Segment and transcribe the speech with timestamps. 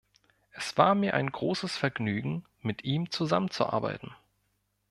[0.49, 4.11] Es war mir ein großes Vergnügen, mit ihm zusammenzuarbeiten.